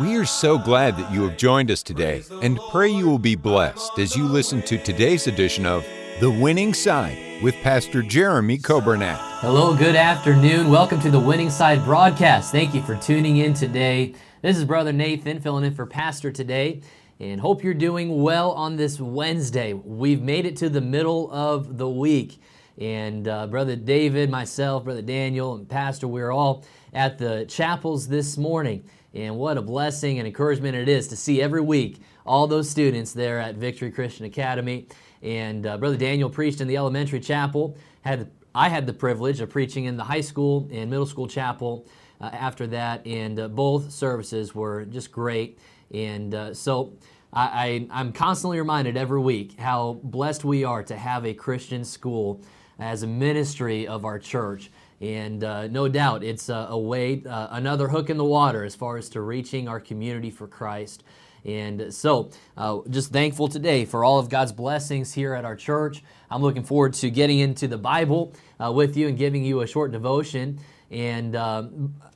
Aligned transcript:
We 0.00 0.16
are 0.16 0.24
so 0.24 0.58
glad 0.58 0.96
that 0.96 1.12
you 1.12 1.22
have 1.22 1.36
joined 1.36 1.70
us 1.70 1.80
today 1.80 2.24
and 2.42 2.58
pray 2.72 2.88
you 2.88 3.06
will 3.06 3.20
be 3.20 3.36
blessed 3.36 3.96
as 4.00 4.16
you 4.16 4.24
listen 4.24 4.60
to 4.62 4.76
today's 4.76 5.28
edition 5.28 5.64
of 5.66 5.86
The 6.18 6.32
Winning 6.32 6.74
Side 6.74 7.40
with 7.44 7.54
Pastor 7.62 8.02
Jeremy 8.02 8.58
Coburnett. 8.58 9.18
Hello, 9.38 9.72
good 9.72 9.94
afternoon. 9.94 10.68
Welcome 10.68 10.98
to 11.00 11.12
the 11.12 11.20
Winning 11.20 11.48
Side 11.48 11.84
broadcast. 11.84 12.50
Thank 12.50 12.74
you 12.74 12.82
for 12.82 12.96
tuning 12.96 13.36
in 13.36 13.54
today. 13.54 14.16
This 14.42 14.56
is 14.56 14.64
Brother 14.64 14.92
Nathan 14.92 15.40
filling 15.40 15.64
in 15.64 15.72
for 15.72 15.86
Pastor 15.86 16.32
today 16.32 16.80
and 17.20 17.40
hope 17.40 17.62
you're 17.62 17.72
doing 17.72 18.20
well 18.20 18.50
on 18.50 18.74
this 18.74 18.98
Wednesday. 18.98 19.74
We've 19.74 20.22
made 20.22 20.44
it 20.44 20.56
to 20.56 20.68
the 20.68 20.80
middle 20.80 21.30
of 21.30 21.78
the 21.78 21.88
week. 21.88 22.40
And 22.78 23.28
uh, 23.28 23.46
Brother 23.46 23.76
David, 23.76 24.28
myself, 24.28 24.82
Brother 24.82 25.02
Daniel, 25.02 25.54
and 25.54 25.68
Pastor, 25.68 26.08
we're 26.08 26.32
all 26.32 26.64
at 26.92 27.18
the 27.18 27.44
chapels 27.46 28.08
this 28.08 28.36
morning. 28.36 28.88
And 29.14 29.36
what 29.36 29.56
a 29.56 29.62
blessing 29.62 30.18
and 30.18 30.26
encouragement 30.26 30.74
it 30.74 30.88
is 30.88 31.08
to 31.08 31.16
see 31.16 31.40
every 31.40 31.60
week 31.60 32.00
all 32.26 32.46
those 32.46 32.68
students 32.68 33.12
there 33.12 33.38
at 33.38 33.54
Victory 33.54 33.90
Christian 33.92 34.26
Academy. 34.26 34.88
And 35.22 35.66
uh, 35.66 35.78
Brother 35.78 35.96
Daniel 35.96 36.28
preached 36.28 36.60
in 36.60 36.66
the 36.66 36.76
elementary 36.76 37.20
chapel. 37.20 37.76
Had 38.02 38.30
I 38.56 38.68
had 38.68 38.86
the 38.86 38.92
privilege 38.92 39.40
of 39.40 39.50
preaching 39.50 39.86
in 39.86 39.96
the 39.96 40.04
high 40.04 40.20
school 40.20 40.68
and 40.72 40.88
middle 40.88 41.06
school 41.06 41.26
chapel 41.26 41.86
uh, 42.20 42.30
after 42.32 42.66
that, 42.68 43.04
and 43.04 43.38
uh, 43.38 43.48
both 43.48 43.90
services 43.90 44.54
were 44.54 44.84
just 44.84 45.10
great. 45.10 45.58
And 45.92 46.34
uh, 46.34 46.54
so 46.54 46.92
I, 47.32 47.42
I, 47.42 47.86
I'm 47.90 48.12
constantly 48.12 48.58
reminded 48.58 48.96
every 48.96 49.20
week 49.20 49.58
how 49.58 49.98
blessed 50.04 50.44
we 50.44 50.62
are 50.62 50.84
to 50.84 50.96
have 50.96 51.26
a 51.26 51.34
Christian 51.34 51.84
school 51.84 52.40
as 52.78 53.02
a 53.02 53.06
ministry 53.08 53.86
of 53.86 54.04
our 54.04 54.18
church. 54.18 54.70
And 55.04 55.44
uh, 55.44 55.66
no 55.68 55.86
doubt 55.86 56.24
it's 56.24 56.48
a, 56.48 56.68
a 56.70 56.78
way, 56.78 57.22
uh, 57.28 57.48
another 57.50 57.88
hook 57.88 58.08
in 58.08 58.16
the 58.16 58.24
water 58.24 58.64
as 58.64 58.74
far 58.74 58.96
as 58.96 59.10
to 59.10 59.20
reaching 59.20 59.68
our 59.68 59.78
community 59.78 60.30
for 60.30 60.48
Christ. 60.48 61.04
And 61.44 61.92
so, 61.92 62.30
uh, 62.56 62.78
just 62.88 63.12
thankful 63.12 63.48
today 63.48 63.84
for 63.84 64.02
all 64.02 64.18
of 64.18 64.30
God's 64.30 64.52
blessings 64.52 65.12
here 65.12 65.34
at 65.34 65.44
our 65.44 65.56
church. 65.56 66.02
I'm 66.30 66.40
looking 66.40 66.64
forward 66.64 66.94
to 66.94 67.10
getting 67.10 67.40
into 67.40 67.68
the 67.68 67.76
Bible 67.76 68.32
uh, 68.58 68.72
with 68.72 68.96
you 68.96 69.08
and 69.08 69.18
giving 69.18 69.44
you 69.44 69.60
a 69.60 69.66
short 69.66 69.92
devotion. 69.92 70.58
And 70.90 71.36
uh, 71.36 71.64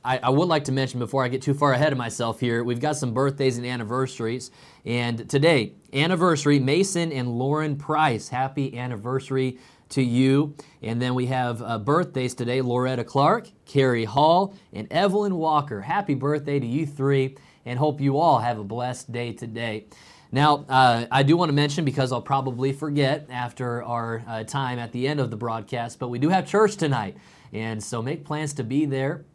I, 0.03 0.17
I, 0.17 0.29
would 0.31 0.47
like 0.47 0.63
to 0.63 0.71
mention 0.71 0.99
before 0.99 1.23
I 1.23 1.27
get 1.27 1.43
too 1.43 1.53
far 1.53 1.73
ahead 1.73 1.91
of 1.91 1.97
myself 1.97 2.39
here, 2.39 2.63
we've 2.63 2.79
got 2.79 2.95
some 2.95 3.13
birthdays 3.13 3.57
and 3.57 3.67
anniversaries. 3.67 4.49
And 4.83 5.29
today, 5.29 5.73
anniversary, 5.93 6.57
Mason 6.57 7.11
and 7.11 7.29
Lauren 7.29 7.75
Price. 7.75 8.29
Happy 8.29 8.75
anniversary 8.79 9.59
to 9.89 10.01
you. 10.01 10.55
And 10.81 11.01
then 11.01 11.15
we 11.15 11.27
have 11.27 11.61
uh, 11.61 11.77
birthdays 11.79 12.33
today 12.33 12.61
Loretta 12.61 13.03
Clark, 13.03 13.49
Carrie 13.65 14.05
Hall, 14.05 14.53
and 14.73 14.87
Evelyn 14.91 15.35
Walker. 15.35 15.81
Happy 15.81 16.15
birthday 16.15 16.59
to 16.59 16.65
you 16.65 16.85
three, 16.85 17.35
and 17.65 17.77
hope 17.79 17.99
you 17.99 18.17
all 18.17 18.39
have 18.39 18.59
a 18.59 18.63
blessed 18.63 19.11
day 19.11 19.33
today. 19.33 19.85
Now, 20.31 20.65
uh, 20.69 21.07
I 21.11 21.23
do 21.23 21.35
want 21.35 21.49
to 21.49 21.53
mention 21.53 21.85
because 21.85 22.11
I'll 22.11 22.21
probably 22.21 22.71
forget 22.71 23.27
after 23.31 23.83
our 23.83 24.23
uh, 24.27 24.43
time 24.43 24.77
at 24.77 24.91
the 24.91 25.07
end 25.07 25.19
of 25.19 25.31
the 25.31 25.37
broadcast, 25.37 25.97
but 25.97 26.09
we 26.09 26.19
do 26.19 26.29
have 26.29 26.47
church 26.47 26.75
tonight. 26.75 27.17
And 27.51 27.83
so 27.83 28.01
make 28.01 28.25
plans 28.25 28.53
to 28.53 28.63
be 28.63 28.85
there. 28.85 29.25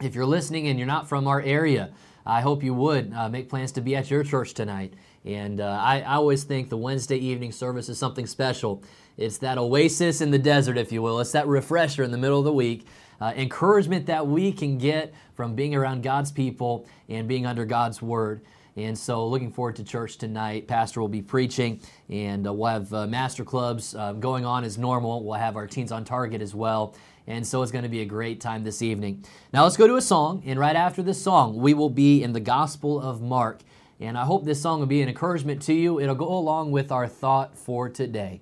If 0.00 0.14
you're 0.14 0.26
listening 0.26 0.68
and 0.68 0.78
you're 0.78 0.86
not 0.86 1.08
from 1.08 1.26
our 1.26 1.42
area, 1.42 1.92
I 2.24 2.42
hope 2.42 2.62
you 2.62 2.74
would 2.74 3.12
uh, 3.12 3.28
make 3.28 3.48
plans 3.48 3.72
to 3.72 3.80
be 3.80 3.96
at 3.96 4.10
your 4.10 4.22
church 4.22 4.54
tonight. 4.54 4.94
And 5.24 5.60
uh, 5.60 5.80
I, 5.82 6.00
I, 6.00 6.14
always 6.14 6.44
think 6.44 6.70
the 6.70 6.78
Wednesday 6.78 7.18
evening 7.18 7.52
service 7.52 7.90
is 7.90 7.98
something 7.98 8.26
special. 8.26 8.82
It's 9.18 9.36
that 9.38 9.58
oasis 9.58 10.22
in 10.22 10.30
the 10.30 10.38
desert, 10.38 10.78
if 10.78 10.92
you 10.92 11.02
will. 11.02 11.20
It's 11.20 11.32
that 11.32 11.46
refresher 11.46 12.02
in 12.02 12.10
the 12.10 12.16
middle 12.16 12.38
of 12.38 12.46
the 12.46 12.52
week. 12.52 12.86
Uh, 13.20 13.34
encouragement 13.36 14.06
that 14.06 14.26
we 14.26 14.50
can 14.50 14.78
get 14.78 15.12
from 15.34 15.54
being 15.54 15.74
around 15.74 16.02
God's 16.02 16.32
people 16.32 16.86
and 17.10 17.28
being 17.28 17.44
under 17.44 17.66
God's 17.66 18.00
word. 18.00 18.40
And 18.76 18.96
so, 18.96 19.26
looking 19.26 19.52
forward 19.52 19.76
to 19.76 19.84
church 19.84 20.16
tonight. 20.16 20.66
Pastor 20.66 21.00
will 21.00 21.08
be 21.08 21.20
preaching, 21.20 21.80
and 22.08 22.46
uh, 22.46 22.52
we'll 22.52 22.70
have 22.70 22.94
uh, 22.94 23.06
master 23.06 23.44
clubs 23.44 23.94
um, 23.94 24.20
going 24.20 24.46
on 24.46 24.64
as 24.64 24.78
normal. 24.78 25.22
We'll 25.22 25.34
have 25.34 25.56
our 25.56 25.66
Teens 25.66 25.92
on 25.92 26.04
Target 26.04 26.40
as 26.40 26.54
well. 26.54 26.94
And 27.26 27.46
so, 27.46 27.60
it's 27.62 27.72
going 27.72 27.82
to 27.82 27.90
be 27.90 28.00
a 28.00 28.06
great 28.06 28.40
time 28.40 28.64
this 28.64 28.80
evening. 28.80 29.24
Now, 29.52 29.64
let's 29.64 29.76
go 29.76 29.86
to 29.86 29.96
a 29.96 30.00
song. 30.00 30.42
And 30.46 30.58
right 30.58 30.76
after 30.76 31.02
this 31.02 31.20
song, 31.20 31.56
we 31.56 31.74
will 31.74 31.90
be 31.90 32.22
in 32.22 32.32
the 32.32 32.40
Gospel 32.40 32.98
of 32.98 33.20
Mark. 33.20 33.60
And 34.00 34.16
I 34.16 34.24
hope 34.24 34.44
this 34.44 34.62
song 34.62 34.80
will 34.80 34.86
be 34.86 35.02
an 35.02 35.08
encouragement 35.08 35.60
to 35.62 35.74
you. 35.74 36.00
It'll 36.00 36.14
go 36.14 36.32
along 36.32 36.70
with 36.70 36.90
our 36.90 37.06
thought 37.06 37.56
for 37.56 37.90
today. 37.90 38.40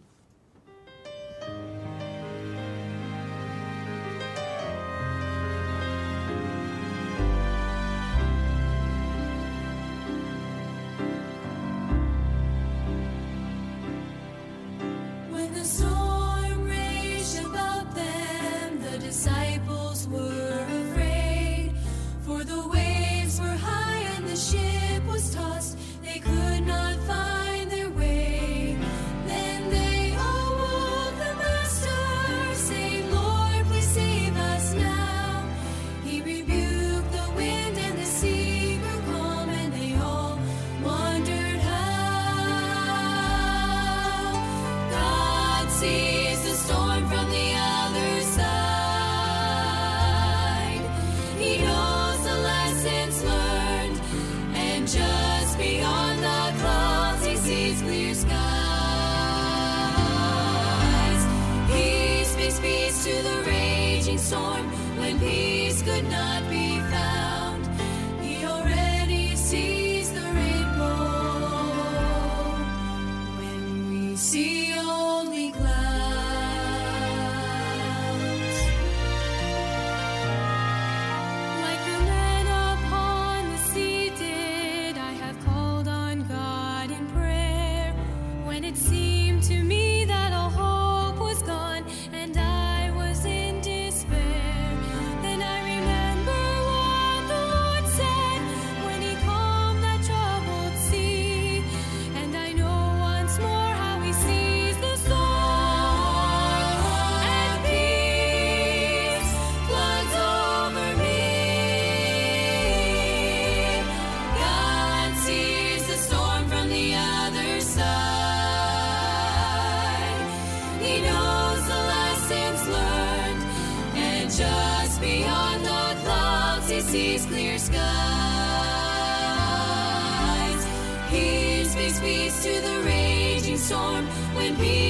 To 132.42 132.60
the 132.60 132.82
raging 132.86 133.58
storm 133.58 134.06
when 134.34 134.56
peace 134.56 134.87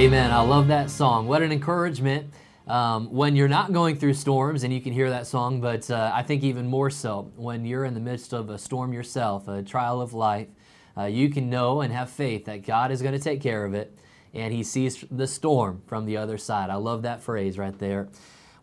Amen. 0.00 0.30
I 0.30 0.40
love 0.40 0.68
that 0.68 0.88
song. 0.88 1.26
What 1.26 1.42
an 1.42 1.52
encouragement 1.52 2.32
um, 2.66 3.12
when 3.12 3.36
you're 3.36 3.48
not 3.48 3.70
going 3.70 3.98
through 3.98 4.14
storms, 4.14 4.64
and 4.64 4.72
you 4.72 4.80
can 4.80 4.94
hear 4.94 5.10
that 5.10 5.26
song, 5.26 5.60
but 5.60 5.90
uh, 5.90 6.10
I 6.14 6.22
think 6.22 6.42
even 6.42 6.66
more 6.66 6.88
so 6.88 7.30
when 7.36 7.66
you're 7.66 7.84
in 7.84 7.92
the 7.92 8.00
midst 8.00 8.32
of 8.32 8.48
a 8.48 8.56
storm 8.56 8.94
yourself, 8.94 9.46
a 9.46 9.62
trial 9.62 10.00
of 10.00 10.14
life, 10.14 10.48
uh, 10.96 11.04
you 11.04 11.28
can 11.28 11.50
know 11.50 11.82
and 11.82 11.92
have 11.92 12.08
faith 12.08 12.46
that 12.46 12.64
God 12.64 12.90
is 12.90 13.02
going 13.02 13.12
to 13.12 13.20
take 13.20 13.42
care 13.42 13.66
of 13.66 13.74
it, 13.74 13.94
and 14.32 14.54
He 14.54 14.62
sees 14.62 15.04
the 15.10 15.26
storm 15.26 15.82
from 15.86 16.06
the 16.06 16.16
other 16.16 16.38
side. 16.38 16.70
I 16.70 16.76
love 16.76 17.02
that 17.02 17.20
phrase 17.20 17.58
right 17.58 17.78
there. 17.78 18.08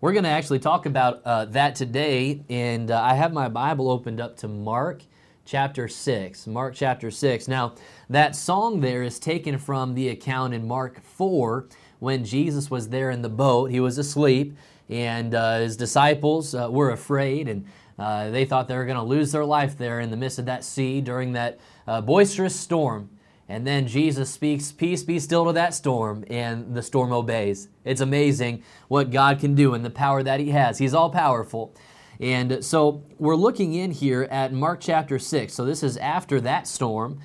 We're 0.02 0.14
going 0.14 0.24
to 0.24 0.32
actually 0.32 0.58
talk 0.58 0.88
about 0.88 1.22
uh, 1.24 1.46
that 1.46 1.76
today, 1.76 2.46
and 2.50 2.90
uh, 2.90 3.00
I 3.00 3.14
have 3.14 3.32
my 3.32 3.48
Bible 3.48 3.92
opened 3.92 4.20
up 4.20 4.38
to 4.38 4.48
Mark 4.48 5.04
chapter 5.48 5.88
6. 5.88 6.46
Mark 6.46 6.76
chapter 6.76 7.10
6. 7.10 7.48
Now, 7.48 7.74
that 8.10 8.36
song 8.36 8.82
there 8.82 9.02
is 9.02 9.18
taken 9.18 9.58
from 9.58 9.96
the 9.96 10.10
account 10.10 10.54
in 10.54 10.68
Mark 10.68 11.02
4 11.02 11.68
when 12.00 12.26
Jesus 12.26 12.70
was 12.70 12.90
there 12.90 13.10
in 13.10 13.22
the 13.22 13.30
boat. 13.30 13.72
He 13.72 13.80
was 13.80 13.98
asleep, 13.98 14.58
and 14.90 15.34
uh, 15.34 15.60
his 15.60 15.78
disciples 15.78 16.54
uh, 16.54 16.70
were 16.70 16.92
afraid, 16.92 17.48
and 17.48 17.66
uh, 17.98 18.30
they 18.30 18.44
thought 18.44 18.68
they 18.68 18.76
were 18.76 18.86
going 18.86 18.98
to 18.98 19.04
lose 19.04 19.32
their 19.32 19.46
life 19.46 19.78
there 19.78 20.02
in 20.02 20.12
the 20.12 20.18
midst 20.18 20.38
of 20.38 20.46
that 20.46 20.66
sea 20.66 21.00
during 21.00 21.32
that 21.32 21.60
uh, 21.88 22.02
boisterous 22.02 22.56
storm. 22.56 23.10
And 23.50 23.66
then 23.66 23.88
Jesus 23.88 24.30
speaks, 24.30 24.74
Peace 24.74 25.04
be 25.04 25.18
still 25.18 25.46
to 25.46 25.54
that 25.54 25.74
storm, 25.74 26.26
and 26.30 26.76
the 26.76 26.84
storm 26.84 27.14
obeys. 27.14 27.70
It's 27.86 28.02
amazing 28.02 28.64
what 28.90 29.12
God 29.12 29.40
can 29.40 29.56
do 29.56 29.74
and 29.74 29.86
the 29.86 29.90
power 29.90 30.22
that 30.24 30.42
He 30.42 30.50
has. 30.50 30.78
He's 30.78 30.94
all 30.94 31.10
powerful. 31.10 31.74
And 32.20 32.64
so 32.64 33.04
we're 33.20 33.36
looking 33.36 33.74
in 33.74 33.92
here 33.92 34.24
at 34.24 34.52
Mark 34.52 34.80
chapter 34.82 35.20
6. 35.20 35.54
So 35.54 35.66
this 35.66 35.84
is 35.84 35.98
after 35.98 36.42
that 36.42 36.68
storm. 36.68 37.20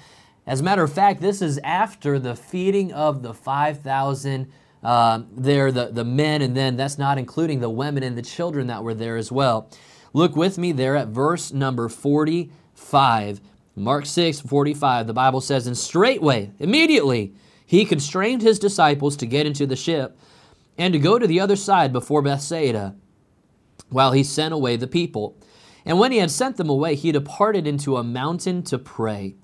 As 0.47 0.61
a 0.61 0.63
matter 0.65 0.83
of 0.83 0.93
fact, 0.93 1.21
this 1.21 1.41
is 1.41 1.59
after 1.63 2.19
the 2.19 2.35
feeding 2.37 2.93
of 2.93 3.23
the 3.23 3.33
5,000 3.33 4.53
uh, 4.83 5.23
there, 5.35 5.71
the, 5.71 5.87
the 5.87 6.05
men, 6.05 6.43
and 6.43 6.57
then 6.57 6.77
that's 6.77 6.99
not 6.99 7.17
including 7.17 7.61
the 7.61 7.71
women 7.71 8.03
and 8.03 8.19
the 8.19 8.23
children 8.23 8.67
that 8.67 8.83
were 8.83 8.95
there 8.95 9.17
as 9.17 9.31
well. 9.31 9.71
Look 10.13 10.37
with 10.37 10.59
me 10.59 10.73
there 10.73 10.97
at 10.97 11.09
verse 11.09 11.53
number 11.53 11.89
45. 11.89 13.41
Mark 13.75 14.05
6, 14.05 14.41
45, 14.41 15.07
the 15.07 15.15
Bible 15.15 15.41
says, 15.41 15.67
And 15.67 15.79
straightway, 15.79 16.51
immediately, 16.59 17.35
he 17.65 17.87
constrained 17.87 18.43
his 18.43 18.59
disciples 18.59 19.17
to 19.17 19.27
get 19.27 19.47
into 19.47 19.65
the 19.65 19.77
ship 19.77 20.19
and 20.77 20.93
to 20.93 20.99
go 20.99 21.19
to 21.19 21.27
the 21.27 21.41
other 21.41 21.57
side 21.57 21.93
before 21.93 22.21
Bethsaida, 22.21 22.97
while 23.93 24.13
he 24.13 24.25
sent 24.25 24.55
away 24.55 24.77
the 24.77 24.87
people. 24.87 25.37
And 25.85 25.99
when 25.99 26.13
he 26.13 26.19
had 26.19 26.31
sent 26.31 26.57
them 26.57 26.69
away, 26.69 26.95
he 26.95 27.13
departed 27.13 27.67
into 27.67 27.97
a 27.97 28.05
mountain 28.05 28.63
to 28.65 28.79
pray. 28.79 29.37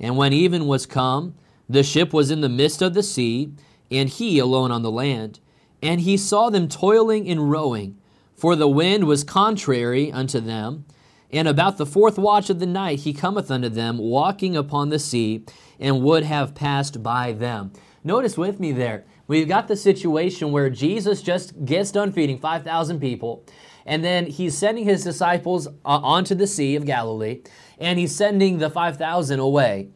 And 0.00 0.16
when 0.16 0.32
even 0.32 0.66
was 0.66 0.86
come, 0.86 1.34
the 1.68 1.82
ship 1.82 2.12
was 2.12 2.30
in 2.30 2.40
the 2.40 2.48
midst 2.48 2.82
of 2.82 2.94
the 2.94 3.02
sea, 3.02 3.52
and 3.90 4.08
he 4.08 4.38
alone 4.38 4.70
on 4.70 4.82
the 4.82 4.90
land. 4.90 5.40
And 5.82 6.00
he 6.00 6.16
saw 6.16 6.50
them 6.50 6.68
toiling 6.68 7.28
and 7.28 7.50
rowing, 7.50 7.98
for 8.34 8.56
the 8.56 8.68
wind 8.68 9.04
was 9.04 9.24
contrary 9.24 10.10
unto 10.10 10.40
them. 10.40 10.84
And 11.30 11.46
about 11.46 11.76
the 11.76 11.86
fourth 11.86 12.18
watch 12.18 12.48
of 12.48 12.58
the 12.58 12.66
night 12.66 13.00
he 13.00 13.12
cometh 13.12 13.50
unto 13.50 13.68
them, 13.68 13.98
walking 13.98 14.56
upon 14.56 14.88
the 14.88 14.98
sea, 14.98 15.44
and 15.78 16.02
would 16.02 16.24
have 16.24 16.54
passed 16.54 17.02
by 17.02 17.32
them. 17.32 17.72
Notice 18.02 18.38
with 18.38 18.58
me 18.58 18.72
there, 18.72 19.04
we've 19.26 19.48
got 19.48 19.68
the 19.68 19.76
situation 19.76 20.52
where 20.52 20.70
Jesus 20.70 21.20
just 21.20 21.64
gets 21.64 21.90
done 21.90 22.12
feeding 22.12 22.38
5,000 22.38 22.98
people, 22.98 23.44
and 23.88 24.04
then 24.04 24.26
he's 24.26 24.56
sending 24.56 24.84
his 24.84 25.02
disciples 25.02 25.66
uh, 25.66 25.70
onto 25.84 26.34
the 26.34 26.46
Sea 26.46 26.76
of 26.76 26.84
Galilee, 26.84 27.40
and 27.78 27.98
he's 27.98 28.14
sending 28.14 28.58
the 28.58 28.68
5,000 28.68 29.40
away. 29.40 29.88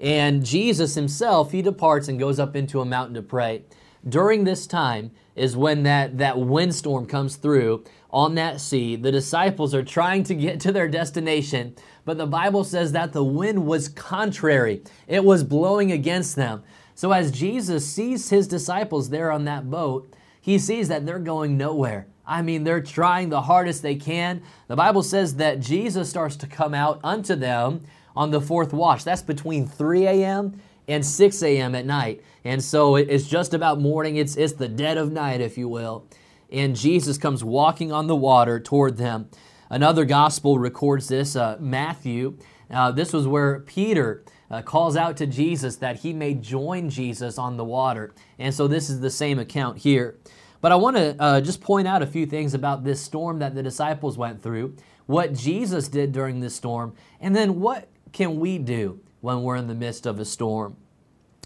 And 0.00 0.44
Jesus 0.44 0.96
himself, 0.96 1.52
he 1.52 1.62
departs 1.62 2.08
and 2.08 2.18
goes 2.18 2.40
up 2.40 2.56
into 2.56 2.80
a 2.80 2.84
mountain 2.84 3.14
to 3.14 3.22
pray. 3.22 3.62
During 4.06 4.42
this 4.42 4.66
time 4.66 5.12
is 5.36 5.56
when 5.56 5.84
that, 5.84 6.18
that 6.18 6.40
windstorm 6.40 7.06
comes 7.06 7.36
through 7.36 7.84
on 8.10 8.34
that 8.34 8.60
sea. 8.60 8.96
The 8.96 9.12
disciples 9.12 9.76
are 9.76 9.84
trying 9.84 10.24
to 10.24 10.34
get 10.34 10.58
to 10.60 10.72
their 10.72 10.88
destination, 10.88 11.76
but 12.04 12.18
the 12.18 12.26
Bible 12.26 12.64
says 12.64 12.90
that 12.92 13.12
the 13.12 13.24
wind 13.24 13.64
was 13.64 13.88
contrary, 13.88 14.82
it 15.06 15.24
was 15.24 15.44
blowing 15.44 15.92
against 15.92 16.34
them. 16.34 16.64
So 16.96 17.12
as 17.12 17.30
Jesus 17.30 17.86
sees 17.86 18.28
his 18.28 18.48
disciples 18.48 19.10
there 19.10 19.30
on 19.30 19.44
that 19.44 19.70
boat, 19.70 20.12
he 20.40 20.58
sees 20.58 20.88
that 20.88 21.06
they're 21.06 21.20
going 21.20 21.56
nowhere. 21.56 22.08
I 22.26 22.42
mean, 22.42 22.64
they're 22.64 22.82
trying 22.82 23.28
the 23.28 23.42
hardest 23.42 23.82
they 23.82 23.94
can. 23.94 24.42
The 24.68 24.76
Bible 24.76 25.02
says 25.02 25.36
that 25.36 25.60
Jesus 25.60 26.10
starts 26.10 26.36
to 26.36 26.46
come 26.46 26.74
out 26.74 27.00
unto 27.04 27.36
them 27.36 27.82
on 28.16 28.30
the 28.30 28.40
fourth 28.40 28.72
watch. 28.72 29.04
That's 29.04 29.22
between 29.22 29.66
3 29.66 30.06
a.m. 30.06 30.60
and 30.88 31.04
6 31.04 31.42
a.m. 31.42 31.74
at 31.74 31.86
night. 31.86 32.22
And 32.44 32.62
so 32.62 32.96
it's 32.96 33.28
just 33.28 33.54
about 33.54 33.80
morning. 33.80 34.16
It's, 34.16 34.36
it's 34.36 34.54
the 34.54 34.68
dead 34.68 34.98
of 34.98 35.12
night, 35.12 35.40
if 35.40 35.56
you 35.56 35.68
will. 35.68 36.06
And 36.50 36.74
Jesus 36.76 37.18
comes 37.18 37.44
walking 37.44 37.92
on 37.92 38.06
the 38.06 38.16
water 38.16 38.58
toward 38.58 38.96
them. 38.96 39.28
Another 39.68 40.04
gospel 40.04 40.58
records 40.58 41.08
this, 41.08 41.36
uh, 41.36 41.56
Matthew. 41.60 42.38
Uh, 42.70 42.92
this 42.92 43.12
was 43.12 43.26
where 43.26 43.60
Peter 43.60 44.24
uh, 44.50 44.62
calls 44.62 44.96
out 44.96 45.16
to 45.16 45.26
Jesus 45.26 45.76
that 45.76 45.96
he 45.96 46.12
may 46.12 46.34
join 46.34 46.88
Jesus 46.88 47.38
on 47.38 47.56
the 47.56 47.64
water. 47.64 48.14
And 48.38 48.54
so 48.54 48.68
this 48.68 48.88
is 48.88 49.00
the 49.00 49.10
same 49.10 49.38
account 49.38 49.78
here. 49.78 50.18
But 50.66 50.72
I 50.72 50.74
want 50.74 50.96
to 50.96 51.14
uh, 51.20 51.40
just 51.40 51.60
point 51.60 51.86
out 51.86 52.02
a 52.02 52.06
few 52.08 52.26
things 52.26 52.52
about 52.52 52.82
this 52.82 53.00
storm 53.00 53.38
that 53.38 53.54
the 53.54 53.62
disciples 53.62 54.18
went 54.18 54.42
through, 54.42 54.74
what 55.06 55.32
Jesus 55.32 55.86
did 55.86 56.10
during 56.10 56.40
this 56.40 56.56
storm, 56.56 56.92
and 57.20 57.36
then 57.36 57.60
what 57.60 57.88
can 58.10 58.40
we 58.40 58.58
do 58.58 58.98
when 59.20 59.44
we're 59.44 59.54
in 59.54 59.68
the 59.68 59.76
midst 59.76 60.06
of 60.06 60.18
a 60.18 60.24
storm? 60.24 60.76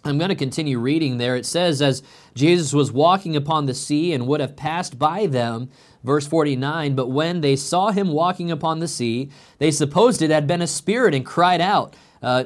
I'm 0.06 0.16
going 0.16 0.30
to 0.30 0.34
continue 0.34 0.78
reading 0.78 1.18
there. 1.18 1.36
It 1.36 1.44
says, 1.44 1.82
As 1.82 2.02
Jesus 2.34 2.72
was 2.72 2.92
walking 2.92 3.36
upon 3.36 3.66
the 3.66 3.74
sea 3.74 4.14
and 4.14 4.26
would 4.26 4.40
have 4.40 4.56
passed 4.56 4.98
by 4.98 5.26
them, 5.26 5.68
verse 6.02 6.26
49, 6.26 6.94
but 6.94 7.10
when 7.10 7.42
they 7.42 7.56
saw 7.56 7.90
him 7.90 8.08
walking 8.08 8.50
upon 8.50 8.78
the 8.78 8.88
sea, 8.88 9.28
they 9.58 9.70
supposed 9.70 10.22
it 10.22 10.30
had 10.30 10.46
been 10.46 10.62
a 10.62 10.66
spirit 10.66 11.14
and 11.14 11.26
cried 11.26 11.60
out. 11.60 11.94
Uh, 12.22 12.44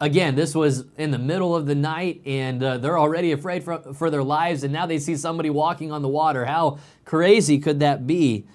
again, 0.00 0.34
this 0.34 0.54
was 0.54 0.84
in 0.96 1.10
the 1.10 1.18
middle 1.18 1.54
of 1.54 1.66
the 1.66 1.74
night 1.74 2.22
and 2.24 2.62
uh, 2.62 2.78
they're 2.78 2.98
already 2.98 3.32
afraid 3.32 3.64
for, 3.64 3.78
for 3.94 4.10
their 4.10 4.22
lives, 4.22 4.62
and 4.62 4.72
now 4.72 4.86
they 4.86 4.98
see 4.98 5.16
somebody 5.16 5.50
walking 5.50 5.92
on 5.92 6.02
the 6.02 6.08
water. 6.08 6.44
How 6.44 6.78
crazy 7.04 7.58
could 7.58 7.80
that 7.80 8.06
be? 8.06 8.46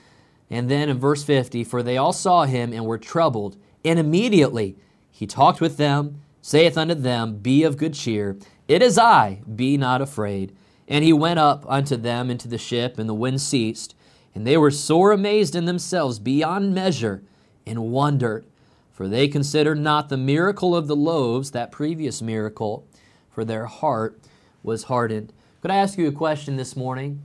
And 0.50 0.70
then 0.70 0.90
in 0.90 1.00
verse 1.00 1.24
50, 1.24 1.64
for 1.64 1.82
they 1.82 1.98
all 1.98 2.14
saw 2.14 2.44
him 2.44 2.74
and 2.74 2.86
were 2.86 2.98
troubled, 2.98 3.58
and 3.84 4.00
immediately 4.00 4.76
he 5.12 5.26
talked 5.26 5.62
with 5.62 5.78
them, 5.78 6.22
saith 6.42 6.78
unto 6.78 6.94
them, 6.94 7.38
Be 7.38 7.64
of 7.64 7.78
good 7.78 7.94
cheer. 7.94 8.38
It 8.68 8.82
is 8.82 8.98
I, 8.98 9.42
be 9.56 9.78
not 9.78 10.02
afraid. 10.02 10.56
And 10.88 11.04
he 11.04 11.14
went 11.14 11.40
up 11.40 11.66
unto 11.68 11.96
them 11.96 12.30
into 12.30 12.48
the 12.48 12.58
ship, 12.58 13.00
and 13.00 13.10
the 13.10 13.14
wind 13.14 13.42
ceased. 13.42 13.96
And 14.36 14.46
they 14.46 14.58
were 14.58 14.72
sore 14.72 15.12
amazed 15.12 15.56
in 15.56 15.66
themselves 15.66 16.20
beyond 16.20 16.74
measure, 16.74 17.24
and 17.66 17.92
wondered. 17.92 18.46
For 18.94 19.08
they 19.08 19.28
considered 19.28 19.80
not 19.80 20.10
the 20.10 20.18
miracle 20.18 20.76
of 20.76 20.88
the 20.88 20.96
loaves, 20.96 21.52
that 21.52 21.72
previous 21.72 22.22
miracle, 22.22 22.88
for 23.32 23.44
their 23.44 23.66
heart 23.66 24.20
was 24.62 24.84
hardened. 24.84 25.34
Could 25.62 25.72
I 25.72 25.78
ask 25.78 25.98
you 25.98 26.08
a 26.08 26.12
question 26.12 26.58
this 26.58 26.76
morning? 26.76 27.24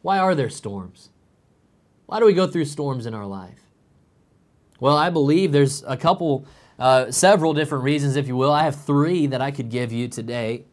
Why 0.00 0.18
are 0.18 0.34
there 0.34 0.48
storms? 0.48 1.10
Why 2.06 2.18
do 2.18 2.26
we 2.26 2.32
go 2.32 2.46
through 2.46 2.64
storms 2.64 3.04
in 3.04 3.12
our 3.14 3.26
life? 3.26 3.60
Well, 4.80 4.96
I 4.96 5.10
believe 5.10 5.52
there's 5.52 5.84
a 5.84 5.96
couple 5.96 6.46
uh, 6.78 7.10
several 7.10 7.52
different 7.52 7.84
reasons, 7.84 8.16
if 8.16 8.26
you 8.26 8.36
will. 8.36 8.52
I 8.52 8.64
have 8.64 8.84
three 8.84 9.26
that 9.26 9.40
I 9.40 9.50
could 9.50 9.70
give 9.70 9.92
you 9.92 10.08
today. 10.08 10.64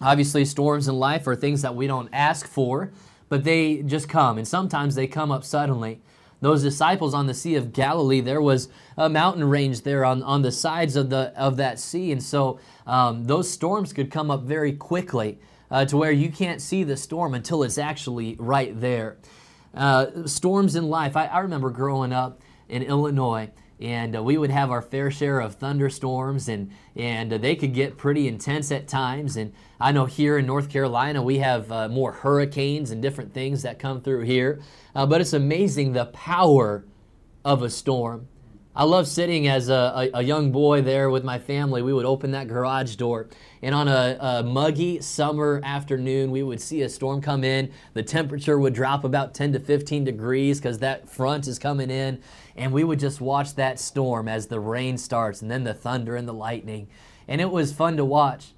Obviously, 0.00 0.44
storms 0.44 0.86
in 0.86 0.94
life 0.94 1.26
are 1.26 1.34
things 1.36 1.62
that 1.62 1.74
we 1.74 1.86
don't 1.86 2.08
ask 2.12 2.46
for, 2.46 2.92
but 3.28 3.44
they 3.44 3.82
just 3.82 4.08
come, 4.08 4.38
and 4.38 4.46
sometimes 4.46 4.94
they 4.94 5.06
come 5.06 5.30
up 5.32 5.44
suddenly. 5.44 6.00
Those 6.40 6.62
disciples 6.62 7.14
on 7.14 7.26
the 7.26 7.34
Sea 7.34 7.56
of 7.56 7.72
Galilee, 7.72 8.20
there 8.20 8.40
was 8.40 8.68
a 8.96 9.08
mountain 9.08 9.44
range 9.44 9.82
there 9.82 10.04
on, 10.04 10.22
on 10.22 10.42
the 10.42 10.52
sides 10.52 10.94
of, 10.94 11.10
the, 11.10 11.32
of 11.36 11.56
that 11.56 11.78
sea, 11.78 12.12
and 12.12 12.22
so 12.22 12.60
um, 12.86 13.24
those 13.24 13.50
storms 13.50 13.92
could 13.92 14.10
come 14.10 14.30
up 14.30 14.42
very 14.42 14.72
quickly 14.72 15.38
uh, 15.70 15.84
to 15.86 15.96
where 15.96 16.12
you 16.12 16.30
can't 16.30 16.62
see 16.62 16.84
the 16.84 16.96
storm 16.96 17.34
until 17.34 17.62
it's 17.62 17.78
actually 17.78 18.36
right 18.38 18.80
there. 18.80 19.18
Uh, 19.74 20.26
storms 20.26 20.76
in 20.76 20.88
life, 20.88 21.16
I, 21.16 21.26
I 21.26 21.40
remember 21.40 21.70
growing 21.70 22.12
up 22.12 22.40
in 22.68 22.82
Illinois 22.82 23.50
and 23.80 24.16
uh, 24.16 24.22
we 24.22 24.36
would 24.36 24.50
have 24.50 24.70
our 24.70 24.82
fair 24.82 25.10
share 25.10 25.40
of 25.40 25.54
thunderstorms 25.54 26.48
and 26.48 26.70
and 26.96 27.32
uh, 27.32 27.38
they 27.38 27.54
could 27.54 27.72
get 27.74 27.96
pretty 27.96 28.26
intense 28.26 28.72
at 28.72 28.88
times. 28.88 29.36
And 29.36 29.52
i 29.80 29.92
know 29.92 30.06
here 30.06 30.38
in 30.38 30.46
north 30.46 30.68
carolina 30.68 31.22
we 31.22 31.38
have 31.38 31.70
uh, 31.70 31.88
more 31.88 32.12
hurricanes 32.12 32.90
and 32.90 33.00
different 33.00 33.32
things 33.32 33.62
that 33.62 33.78
come 33.78 34.00
through 34.00 34.22
here. 34.22 34.60
Uh, 34.94 35.06
but 35.06 35.20
it's 35.20 35.32
amazing 35.32 35.92
the 35.92 36.06
power 36.06 36.84
of 37.44 37.62
a 37.62 37.70
storm 37.70 38.28
I 38.78 38.84
love 38.84 39.08
sitting 39.08 39.48
as 39.48 39.70
a, 39.70 40.08
a, 40.14 40.18
a, 40.20 40.22
young 40.22 40.52
boy 40.52 40.82
there 40.82 41.10
with 41.10 41.24
my 41.24 41.40
family. 41.40 41.82
We 41.82 41.92
would 41.92 42.04
open 42.04 42.30
that 42.30 42.46
garage 42.46 42.94
door, 42.94 43.26
and 43.60 43.74
on 43.74 43.88
a, 43.88 44.16
a, 44.20 44.42
muggy 44.44 45.00
summer 45.00 45.60
afternoon, 45.64 46.30
we 46.30 46.44
would 46.44 46.60
see 46.60 46.82
a 46.82 46.88
storm 46.88 47.20
come 47.20 47.42
in. 47.42 47.72
The 47.94 48.04
temperature 48.04 48.56
would 48.56 48.74
drop 48.74 49.02
about 49.02 49.34
10 49.34 49.54
to 49.54 49.58
15 49.58 50.04
degrees 50.04 50.60
because 50.60 50.78
that 50.78 51.10
front 51.10 51.48
is 51.48 51.58
coming 51.58 51.90
in, 51.90 52.22
and 52.54 52.72
we 52.72 52.84
would 52.84 53.00
just 53.00 53.20
watch 53.20 53.56
that 53.56 53.80
storm 53.80 54.28
as 54.28 54.46
the 54.46 54.60
rain 54.60 54.96
starts, 54.96 55.42
and 55.42 55.50
then 55.50 55.64
the 55.64 55.74
thunder 55.74 56.14
and 56.14 56.28
the 56.28 56.32
lightning. 56.32 56.86
And 57.26 57.40
it 57.40 57.50
was 57.50 57.72
fun 57.72 57.96
to 57.96 58.04
watch. 58.04 58.52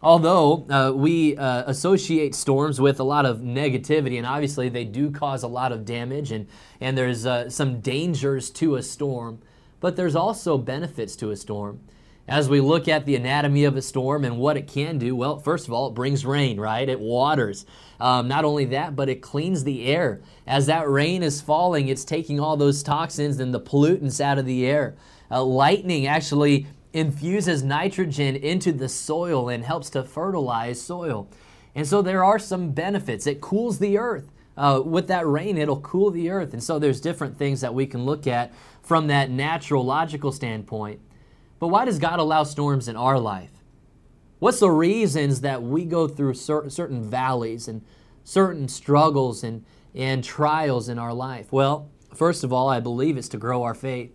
although 0.00 0.66
uh, 0.70 0.90
we 0.96 1.36
uh, 1.36 1.64
associate 1.66 2.34
storms 2.34 2.80
with 2.80 2.98
a 2.98 3.04
lot 3.04 3.26
of 3.26 3.40
negativity, 3.40 4.16
and 4.16 4.26
obviously 4.26 4.70
they 4.70 4.86
do 4.86 5.10
cause 5.10 5.42
a 5.42 5.48
lot 5.48 5.70
of 5.70 5.84
damage, 5.84 6.32
and, 6.32 6.46
and 6.80 6.96
there's 6.96 7.26
uh, 7.26 7.50
some 7.50 7.80
dangers 7.80 8.48
to 8.48 8.76
a 8.76 8.82
storm, 8.82 9.38
but 9.80 9.96
there's 9.96 10.14
also 10.14 10.58
benefits 10.58 11.16
to 11.16 11.30
a 11.30 11.36
storm. 11.36 11.80
As 12.28 12.48
we 12.48 12.60
look 12.60 12.86
at 12.86 13.06
the 13.06 13.16
anatomy 13.16 13.64
of 13.64 13.76
a 13.76 13.82
storm 13.82 14.24
and 14.24 14.38
what 14.38 14.56
it 14.56 14.68
can 14.68 14.98
do, 14.98 15.16
well, 15.16 15.38
first 15.38 15.66
of 15.66 15.72
all, 15.72 15.88
it 15.88 15.94
brings 15.94 16.24
rain, 16.24 16.60
right? 16.60 16.88
It 16.88 17.00
waters. 17.00 17.66
Um, 17.98 18.28
not 18.28 18.44
only 18.44 18.66
that, 18.66 18.94
but 18.94 19.08
it 19.08 19.20
cleans 19.20 19.64
the 19.64 19.86
air. 19.86 20.20
As 20.46 20.66
that 20.66 20.88
rain 20.88 21.24
is 21.24 21.40
falling, 21.40 21.88
it's 21.88 22.04
taking 22.04 22.38
all 22.38 22.56
those 22.56 22.84
toxins 22.84 23.40
and 23.40 23.52
the 23.52 23.60
pollutants 23.60 24.20
out 24.20 24.38
of 24.38 24.46
the 24.46 24.64
air. 24.64 24.94
Uh, 25.28 25.42
lightning 25.42 26.06
actually 26.06 26.68
infuses 26.92 27.62
nitrogen 27.62 28.36
into 28.36 28.72
the 28.72 28.88
soil 28.88 29.48
and 29.48 29.64
helps 29.64 29.90
to 29.90 30.04
fertilize 30.04 30.80
soil. 30.80 31.28
And 31.74 31.86
so 31.86 32.02
there 32.02 32.24
are 32.24 32.38
some 32.38 32.72
benefits. 32.72 33.26
It 33.26 33.40
cools 33.40 33.78
the 33.78 33.98
earth. 33.98 34.30
Uh, 34.56 34.82
with 34.84 35.08
that 35.08 35.26
rain, 35.26 35.56
it'll 35.56 35.80
cool 35.80 36.10
the 36.10 36.30
earth. 36.30 36.52
And 36.52 36.62
so 36.62 36.78
there's 36.78 37.00
different 37.00 37.38
things 37.38 37.60
that 37.60 37.72
we 37.72 37.86
can 37.86 38.04
look 38.04 38.26
at 38.26 38.52
from 38.82 39.06
that 39.08 39.30
natural, 39.30 39.84
logical 39.84 40.32
standpoint. 40.32 41.00
But 41.58 41.68
why 41.68 41.84
does 41.84 41.98
God 41.98 42.18
allow 42.18 42.44
storms 42.44 42.88
in 42.88 42.96
our 42.96 43.18
life? 43.18 43.50
What's 44.38 44.60
the 44.60 44.70
reasons 44.70 45.42
that 45.42 45.62
we 45.62 45.84
go 45.84 46.08
through 46.08 46.34
cer- 46.34 46.70
certain 46.70 47.02
valleys 47.02 47.68
and 47.68 47.82
certain 48.24 48.68
struggles 48.68 49.44
and, 49.44 49.64
and 49.94 50.24
trials 50.24 50.88
in 50.88 50.98
our 50.98 51.12
life? 51.12 51.52
Well, 51.52 51.90
first 52.14 52.42
of 52.42 52.52
all, 52.52 52.68
I 52.68 52.80
believe 52.80 53.18
it's 53.18 53.28
to 53.28 53.36
grow 53.36 53.62
our 53.62 53.74
faith 53.74 54.14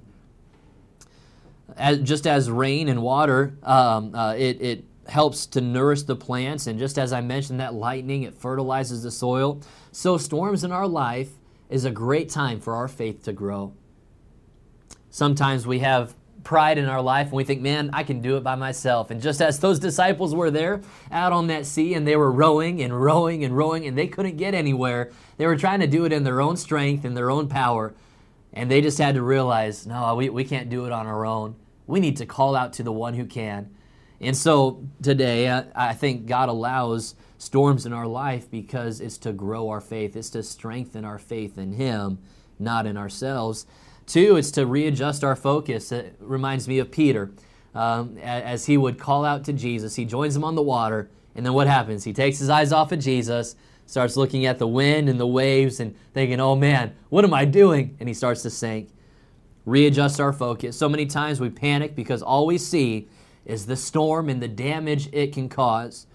as, 1.77 2.00
just 2.00 2.27
as 2.27 2.50
rain 2.50 2.88
and 2.88 3.01
water, 3.01 3.57
um, 3.63 4.13
uh, 4.15 4.34
it, 4.34 4.62
it 4.62 4.86
helps 5.07 5.45
to 5.48 5.62
nourish 5.62 6.03
the 6.03 6.15
plants. 6.15 6.67
And 6.67 6.79
just 6.79 6.98
as 6.98 7.13
I 7.13 7.22
mentioned, 7.22 7.60
that 7.60 7.74
lightning, 7.74 8.24
it 8.24 8.36
fertilizes 8.36 9.03
the 9.03 9.12
soil. 9.12 9.62
So, 9.91 10.17
storms 10.17 10.63
in 10.63 10.72
our 10.72 10.88
life 10.88 11.31
is 11.69 11.86
a 11.86 11.91
great 11.91 12.29
time 12.29 12.60
for 12.60 12.75
our 12.75 12.88
faith 12.88 13.24
to 13.24 13.34
grow. 13.34 13.74
Sometimes 15.15 15.65
we 15.65 15.79
have 15.79 16.13
pride 16.43 16.77
in 16.77 16.88
our 16.88 17.01
life 17.01 17.27
and 17.27 17.38
we 17.38 17.45
think, 17.45 17.62
man, 17.62 17.89
I 17.93 18.03
can 18.03 18.19
do 18.19 18.36
it 18.36 18.43
by 18.43 18.55
myself. 18.55 19.12
And 19.12 19.22
just 19.22 19.41
as 19.41 19.60
those 19.60 19.79
disciples 19.79 20.36
were 20.36 20.51
there 20.51 20.81
out 21.10 21.31
on 21.31 21.48
that 21.48 21.65
sea 21.65 21.93
and 21.93 22.05
they 22.05 22.17
were 22.17 22.29
rowing 22.29 22.81
and 22.81 23.01
rowing 23.01 23.45
and 23.45 23.55
rowing 23.55 23.88
and 23.88 23.98
they 23.98 24.07
couldn't 24.07 24.36
get 24.36 24.53
anywhere, 24.53 25.13
they 25.38 25.48
were 25.48 25.55
trying 25.55 25.79
to 25.79 25.88
do 25.88 26.03
it 26.03 26.12
in 26.12 26.25
their 26.25 26.41
own 26.41 26.57
strength 26.57 27.05
and 27.05 27.15
their 27.15 27.31
own 27.31 27.48
power. 27.48 27.93
And 28.51 28.69
they 28.69 28.81
just 28.81 28.98
had 28.98 29.15
to 29.15 29.22
realize, 29.22 29.88
no, 29.88 30.15
we, 30.15 30.27
we 30.27 30.43
can't 30.43 30.69
do 30.69 30.86
it 30.86 30.91
on 30.91 31.07
our 31.07 31.25
own. 31.25 31.55
We 31.88 32.01
need 32.01 32.17
to 32.17 32.25
call 32.25 32.53
out 32.53 32.74
to 32.74 32.84
the 32.84 32.91
one 32.91 33.13
who 33.13 33.25
can. 33.25 33.74
And 34.19 34.36
so 34.36 34.84
today, 35.01 35.50
I, 35.50 35.63
I 35.74 35.93
think 35.93 36.25
God 36.25 36.50
allows 36.50 37.15
storms 37.38 37.86
in 37.86 37.93
our 37.93 38.07
life 38.07 38.51
because 38.51 39.00
it's 39.00 39.17
to 39.19 39.31
grow 39.31 39.69
our 39.69 39.79
faith, 39.79 40.17
it's 40.17 40.31
to 40.31 40.43
strengthen 40.43 41.05
our 41.05 41.19
faith 41.19 41.57
in 41.57 41.72
Him, 41.72 42.19
not 42.60 42.86
in 42.86 42.98
ourselves. 42.98 43.65
Two, 44.05 44.35
it's 44.35 44.51
to 44.51 44.65
readjust 44.65 45.24
our 45.24 45.35
focus. 45.35 45.91
It 45.91 46.15
reminds 46.19 46.67
me 46.67 46.79
of 46.79 46.91
Peter. 46.91 47.31
Um, 47.74 48.17
as 48.19 48.65
he 48.65 48.77
would 48.77 48.97
call 48.97 49.25
out 49.25 49.43
to 49.45 49.53
Jesus, 49.53 49.95
he 49.95 50.05
joins 50.05 50.35
him 50.35 50.43
on 50.43 50.55
the 50.55 50.62
water, 50.62 51.09
and 51.35 51.45
then 51.45 51.53
what 51.53 51.67
happens? 51.67 52.05
He 52.05 52.13
takes 52.13 52.39
his 52.39 52.50
eyes 52.50 52.71
off 52.71 52.93
of 52.93 53.00
Jesus, 53.00 53.55
starts 53.85 54.15
looking 54.15 54.45
at 54.45 54.59
the 54.59 54.67
wind 54.67 55.09
and 55.09 55.19
the 55.19 55.27
waves, 55.27 55.81
and 55.81 55.93
thinking, 56.13 56.39
oh 56.39 56.55
man, 56.55 56.95
what 57.09 57.25
am 57.25 57.33
I 57.33 57.43
doing? 57.43 57.97
And 58.00 58.07
he 58.07 58.13
starts 58.13 58.43
to 58.43 58.50
sink 58.50 58.89
readjust 59.65 60.19
our 60.21 60.31
focus. 60.31 60.77
So 60.77 60.88
many 60.88 61.05
times 61.05 61.39
we 61.39 61.50
panic 61.50 61.95
because 61.95 62.21
all 62.21 62.45
we 62.45 62.57
see 62.57 63.07
is 63.45 63.65
the 63.65 63.75
storm 63.75 64.29
and 64.29 64.41
the 64.41 64.47
damage 64.47 65.09
it 65.12 65.33
can 65.33 65.50
cause. 65.50 66.07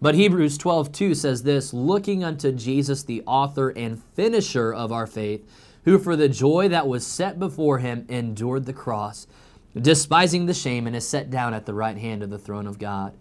But 0.00 0.14
Hebrews 0.14 0.58
12:2 0.58 1.14
says 1.14 1.42
this, 1.42 1.72
looking 1.72 2.24
unto 2.24 2.52
Jesus 2.52 3.02
the 3.02 3.22
author 3.26 3.70
and 3.70 4.02
finisher 4.14 4.72
of 4.72 4.92
our 4.92 5.06
faith, 5.06 5.46
who 5.86 5.98
for 5.98 6.14
the 6.16 6.28
joy 6.28 6.68
that 6.68 6.86
was 6.86 7.06
set 7.06 7.38
before 7.38 7.78
him 7.78 8.04
endured 8.10 8.66
the 8.66 8.74
cross, 8.74 9.26
despising 9.74 10.44
the 10.44 10.52
shame 10.52 10.86
and 10.86 10.94
is 10.94 11.08
set 11.08 11.30
down 11.30 11.54
at 11.54 11.64
the 11.64 11.74
right 11.74 11.96
hand 11.96 12.22
of 12.22 12.28
the 12.28 12.38
throne 12.38 12.66
of 12.66 12.78
God. 12.78 13.16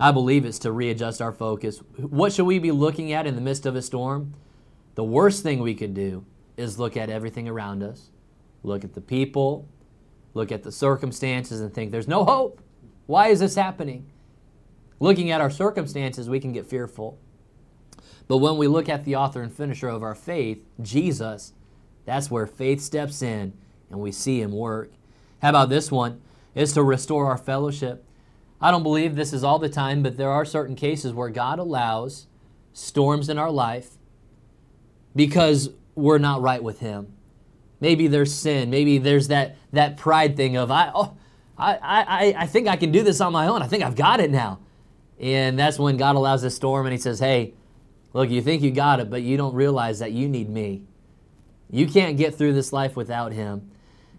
I 0.00 0.12
believe 0.12 0.44
it's 0.44 0.58
to 0.60 0.72
readjust 0.72 1.20
our 1.20 1.32
focus. 1.32 1.78
What 1.98 2.32
should 2.32 2.46
we 2.46 2.58
be 2.58 2.70
looking 2.70 3.12
at 3.12 3.26
in 3.26 3.34
the 3.34 3.40
midst 3.42 3.66
of 3.66 3.76
a 3.76 3.82
storm? 3.82 4.34
The 4.94 5.04
worst 5.04 5.42
thing 5.42 5.60
we 5.60 5.74
could 5.74 5.92
do 5.92 6.24
is 6.56 6.78
look 6.78 6.96
at 6.96 7.10
everything 7.10 7.48
around 7.48 7.82
us 7.82 8.10
look 8.62 8.84
at 8.84 8.94
the 8.94 9.00
people, 9.00 9.68
look 10.34 10.52
at 10.52 10.62
the 10.62 10.72
circumstances, 10.72 11.60
and 11.60 11.72
think 11.72 11.92
there's 11.92 12.08
no 12.08 12.24
hope. 12.24 12.60
Why 13.06 13.28
is 13.28 13.40
this 13.40 13.54
happening? 13.54 14.10
Looking 14.98 15.30
at 15.30 15.40
our 15.40 15.50
circumstances, 15.50 16.28
we 16.28 16.40
can 16.40 16.52
get 16.52 16.66
fearful. 16.66 17.18
But 18.28 18.38
when 18.38 18.56
we 18.56 18.66
look 18.66 18.88
at 18.88 19.04
the 19.04 19.14
author 19.16 19.40
and 19.40 19.52
finisher 19.52 19.88
of 19.88 20.02
our 20.02 20.14
faith, 20.14 20.64
Jesus, 20.82 21.52
that's 22.06 22.30
where 22.30 22.46
faith 22.46 22.80
steps 22.80 23.20
in 23.20 23.52
and 23.90 24.00
we 24.00 24.12
see 24.12 24.40
him 24.40 24.52
work. 24.52 24.90
How 25.42 25.50
about 25.50 25.68
this 25.68 25.92
one? 25.92 26.22
Is 26.54 26.72
to 26.72 26.82
restore 26.82 27.26
our 27.26 27.36
fellowship. 27.36 28.02
I 28.60 28.70
don't 28.70 28.82
believe 28.82 29.14
this 29.14 29.34
is 29.34 29.44
all 29.44 29.58
the 29.58 29.68
time, 29.68 30.02
but 30.02 30.16
there 30.16 30.30
are 30.30 30.46
certain 30.46 30.74
cases 30.74 31.12
where 31.12 31.28
God 31.28 31.58
allows 31.58 32.26
storms 32.72 33.28
in 33.28 33.36
our 33.36 33.50
life 33.50 33.90
because 35.14 35.70
we're 35.94 36.18
not 36.18 36.40
right 36.40 36.62
with 36.62 36.80
him. 36.80 37.12
Maybe 37.80 38.06
there's 38.06 38.32
sin. 38.32 38.70
Maybe 38.70 38.96
there's 38.96 39.28
that, 39.28 39.56
that 39.72 39.98
pride 39.98 40.36
thing 40.36 40.56
of, 40.56 40.70
I, 40.70 40.90
oh, 40.94 41.14
I, 41.58 41.76
I, 41.82 42.34
I 42.38 42.46
think 42.46 42.68
I 42.68 42.76
can 42.76 42.90
do 42.90 43.02
this 43.02 43.20
on 43.20 43.32
my 43.32 43.48
own. 43.48 43.62
I 43.62 43.66
think 43.66 43.82
I've 43.82 43.96
got 43.96 44.20
it 44.20 44.30
now. 44.30 44.60
And 45.18 45.58
that's 45.58 45.78
when 45.78 45.96
God 45.96 46.16
allows 46.16 46.42
a 46.44 46.50
storm 46.50 46.86
and 46.86 46.92
He 46.92 46.98
says, 46.98 47.18
Hey, 47.18 47.54
look, 48.12 48.30
you 48.30 48.40
think 48.40 48.62
you 48.62 48.70
got 48.70 49.00
it, 49.00 49.10
but 49.10 49.22
you 49.22 49.36
don't 49.36 49.54
realize 49.54 49.98
that 49.98 50.12
you 50.12 50.28
need 50.28 50.48
me. 50.48 50.82
You 51.70 51.86
can't 51.86 52.16
get 52.16 52.34
through 52.34 52.52
this 52.52 52.72
life 52.72 52.96
without 52.96 53.32
Him. 53.32 53.70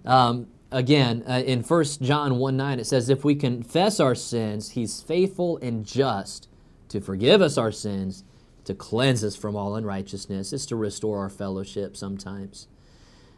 Um, 0.06 0.48
again, 0.72 1.24
uh, 1.28 1.44
in 1.46 1.62
1 1.62 1.84
John 2.02 2.38
1 2.38 2.58
9, 2.58 2.80
it 2.80 2.86
says, 2.86 3.10
If 3.10 3.24
we 3.24 3.36
confess 3.36 4.00
our 4.00 4.16
sins, 4.16 4.72
He's 4.72 5.02
faithful 5.02 5.58
and 5.58 5.86
just 5.86 6.50
to 6.90 7.02
forgive 7.02 7.42
us 7.42 7.58
our 7.58 7.72
sins, 7.72 8.24
to 8.66 8.74
cleanse 8.74 9.24
us 9.24 9.36
from 9.36 9.56
all 9.56 9.76
unrighteousness. 9.76 10.52
It's 10.52 10.66
to 10.68 10.76
restore 10.76 11.20
our 11.20 11.30
fellowship 11.30 11.96
sometimes. 11.96 12.68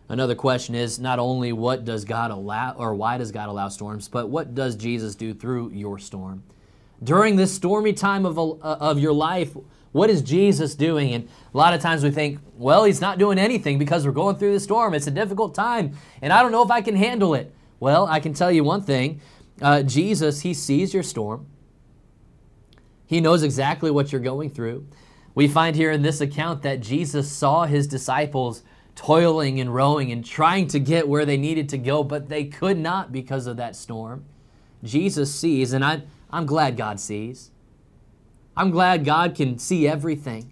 Another 0.07 0.33
question 0.33 0.73
is 0.73 0.99
not 0.99 1.19
only 1.19 1.53
what 1.53 1.85
does 1.85 2.03
God 2.03 2.31
allow 2.31 2.73
or 2.73 2.95
why 2.95 3.19
does 3.19 3.31
God 3.31 3.47
allow 3.47 3.69
storms, 3.69 4.07
but 4.07 4.27
what 4.27 4.55
does 4.55 4.75
Jesus 4.75 5.13
do 5.13 5.35
through 5.35 5.69
your 5.69 5.99
storm? 5.99 6.43
During 7.03 7.35
this 7.35 7.53
stormy 7.53 7.93
time 7.93 8.25
of, 8.25 8.39
uh, 8.39 8.51
of 8.63 8.97
your 8.97 9.13
life, 9.13 9.55
what 9.91 10.09
is 10.09 10.21
Jesus 10.21 10.75
doing? 10.75 11.13
And 11.13 11.27
a 11.53 11.57
lot 11.57 11.73
of 11.73 11.81
times 11.81 12.03
we 12.03 12.11
think, 12.11 12.39
well, 12.55 12.83
he's 12.83 13.01
not 13.01 13.17
doing 13.17 13.39
anything 13.39 13.79
because 13.79 14.05
we're 14.05 14.11
going 14.11 14.35
through 14.35 14.53
the 14.53 14.59
storm. 14.59 14.93
It's 14.93 15.07
a 15.07 15.11
difficult 15.11 15.55
time, 15.55 15.97
and 16.21 16.31
I 16.31 16.41
don't 16.41 16.51
know 16.51 16.63
if 16.63 16.71
I 16.71 16.81
can 16.81 16.95
handle 16.95 17.33
it. 17.33 17.53
Well, 17.79 18.07
I 18.07 18.19
can 18.19 18.33
tell 18.33 18.51
you 18.51 18.63
one 18.63 18.81
thing 18.81 19.21
uh, 19.61 19.83
Jesus, 19.83 20.41
he 20.41 20.53
sees 20.53 20.93
your 20.93 21.03
storm, 21.03 21.47
he 23.05 23.19
knows 23.19 23.43
exactly 23.43 23.91
what 23.91 24.11
you're 24.11 24.21
going 24.21 24.49
through. 24.49 24.87
We 25.35 25.47
find 25.47 25.75
here 25.75 25.91
in 25.91 26.01
this 26.01 26.21
account 26.21 26.61
that 26.63 26.81
Jesus 26.81 27.31
saw 27.31 27.65
his 27.65 27.87
disciples 27.87 28.63
toiling 28.95 29.59
and 29.59 29.73
rowing 29.73 30.11
and 30.11 30.25
trying 30.25 30.67
to 30.67 30.79
get 30.79 31.07
where 31.07 31.25
they 31.25 31.37
needed 31.37 31.69
to 31.69 31.77
go, 31.77 32.03
but 32.03 32.29
they 32.29 32.43
could 32.43 32.77
not 32.77 33.11
because 33.11 33.47
of 33.47 33.57
that 33.57 33.75
storm. 33.75 34.25
Jesus 34.83 35.33
sees, 35.33 35.73
and 35.73 35.83
I, 35.83 36.03
I'm 36.29 36.45
glad 36.45 36.77
God 36.77 36.99
sees. 36.99 37.51
I'm 38.59 38.71
glad 38.71 39.05
God 39.05 39.35
can 39.35 39.57
see 39.57 39.87
everything. 39.87 40.51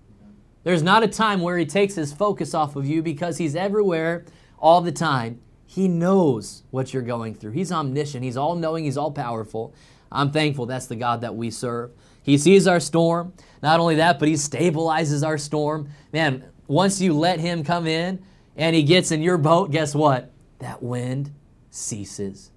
There's 0.63 0.81
not 0.81 1.03
a 1.03 1.07
time 1.07 1.41
where 1.41 1.57
He 1.57 1.65
takes 1.65 1.95
His 1.95 2.13
focus 2.13 2.53
off 2.53 2.77
of 2.77 2.85
you 2.85 3.01
because 3.01 3.37
He's 3.37 3.55
everywhere 3.55 4.23
all 4.59 4.79
the 4.79 4.91
time. 4.91 5.41
He 5.65 5.89
knows 5.89 6.63
what 6.71 6.93
you're 6.93 7.03
going 7.03 7.35
through. 7.35 7.51
He's 7.51 7.71
omniscient, 7.71 8.23
He's 8.23 8.37
all 8.37 8.55
knowing, 8.55 8.85
He's 8.85 8.97
all 8.97 9.11
powerful. 9.11 9.75
I'm 10.09 10.31
thankful 10.31 10.65
that's 10.65 10.85
the 10.85 10.95
God 10.95 11.19
that 11.21 11.35
we 11.35 11.51
serve. 11.51 11.91
He 12.23 12.37
sees 12.37 12.65
our 12.65 12.79
storm. 12.79 13.33
Not 13.61 13.81
only 13.81 13.95
that, 13.95 14.19
but 14.19 14.29
He 14.29 14.35
stabilizes 14.35 15.25
our 15.25 15.37
storm. 15.37 15.89
Man, 16.13 16.45
once 16.67 17.01
you 17.01 17.13
let 17.13 17.41
Him 17.41 17.63
come 17.63 17.87
in, 17.87 18.23
and 18.57 18.75
he 18.75 18.83
gets 18.83 19.11
in 19.11 19.21
your 19.21 19.37
boat, 19.37 19.71
guess 19.71 19.93
what? 19.93 20.31
That 20.59 20.81
wind 20.81 21.31
ceases. 21.69 22.51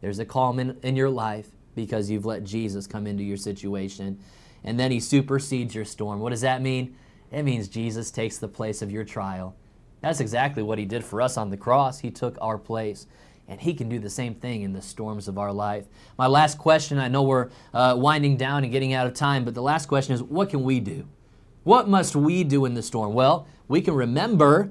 There's 0.00 0.18
a 0.18 0.24
calm 0.24 0.58
in, 0.58 0.76
in 0.82 0.96
your 0.96 1.10
life 1.10 1.48
because 1.76 2.10
you've 2.10 2.26
let 2.26 2.42
Jesus 2.42 2.88
come 2.88 3.06
into 3.06 3.22
your 3.22 3.36
situation. 3.36 4.18
And 4.64 4.78
then 4.78 4.90
he 4.90 5.00
supersedes 5.00 5.74
your 5.74 5.84
storm. 5.84 6.20
What 6.20 6.30
does 6.30 6.40
that 6.40 6.62
mean? 6.62 6.96
It 7.30 7.42
means 7.42 7.68
Jesus 7.68 8.10
takes 8.10 8.38
the 8.38 8.48
place 8.48 8.82
of 8.82 8.90
your 8.90 9.04
trial. 9.04 9.54
That's 10.00 10.20
exactly 10.20 10.62
what 10.62 10.78
he 10.78 10.84
did 10.84 11.04
for 11.04 11.20
us 11.20 11.36
on 11.36 11.50
the 11.50 11.56
cross. 11.56 12.00
He 12.00 12.10
took 12.10 12.38
our 12.40 12.58
place. 12.58 13.06
And 13.48 13.60
he 13.60 13.72
can 13.72 13.88
do 13.88 13.98
the 13.98 14.10
same 14.10 14.34
thing 14.34 14.62
in 14.62 14.74
the 14.74 14.82
storms 14.82 15.26
of 15.26 15.38
our 15.38 15.52
life. 15.52 15.86
My 16.18 16.26
last 16.26 16.58
question 16.58 16.98
I 16.98 17.08
know 17.08 17.22
we're 17.22 17.48
uh, 17.72 17.94
winding 17.96 18.36
down 18.36 18.62
and 18.62 18.70
getting 18.70 18.92
out 18.92 19.06
of 19.06 19.14
time, 19.14 19.44
but 19.44 19.54
the 19.54 19.62
last 19.62 19.86
question 19.86 20.14
is 20.14 20.22
what 20.22 20.50
can 20.50 20.62
we 20.62 20.80
do? 20.80 21.08
What 21.64 21.88
must 21.88 22.14
we 22.14 22.44
do 22.44 22.66
in 22.66 22.74
the 22.74 22.82
storm? 22.82 23.14
Well, 23.14 23.46
we 23.66 23.80
can 23.80 23.94
remember 23.94 24.70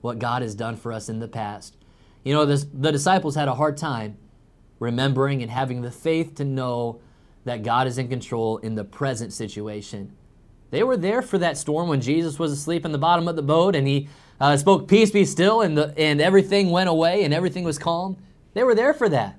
what 0.00 0.18
God 0.18 0.42
has 0.42 0.54
done 0.54 0.76
for 0.76 0.92
us 0.92 1.08
in 1.08 1.18
the 1.18 1.28
past. 1.28 1.76
You 2.24 2.32
know, 2.32 2.46
this, 2.46 2.64
the 2.72 2.90
disciples 2.90 3.34
had 3.34 3.48
a 3.48 3.54
hard 3.54 3.76
time 3.76 4.16
remembering 4.78 5.42
and 5.42 5.50
having 5.50 5.82
the 5.82 5.90
faith 5.90 6.34
to 6.36 6.44
know 6.44 7.00
that 7.46 7.62
God 7.62 7.86
is 7.86 7.96
in 7.96 8.08
control 8.08 8.58
in 8.58 8.74
the 8.74 8.84
present 8.84 9.32
situation. 9.32 10.12
They 10.70 10.82
were 10.82 10.96
there 10.96 11.22
for 11.22 11.38
that 11.38 11.56
storm 11.56 11.88
when 11.88 12.00
Jesus 12.00 12.38
was 12.38 12.50
asleep 12.50 12.84
in 12.84 12.90
the 12.90 12.98
bottom 12.98 13.28
of 13.28 13.36
the 13.36 13.42
boat 13.42 13.76
and 13.76 13.86
he 13.86 14.08
uh, 14.40 14.56
spoke, 14.56 14.88
Peace 14.88 15.12
be 15.12 15.24
still, 15.24 15.62
and, 15.62 15.78
the, 15.78 15.94
and 15.96 16.20
everything 16.20 16.70
went 16.70 16.88
away 16.88 17.22
and 17.22 17.32
everything 17.32 17.64
was 17.64 17.78
calm. 17.78 18.16
They 18.52 18.64
were 18.64 18.74
there 18.74 18.92
for 18.92 19.08
that. 19.08 19.38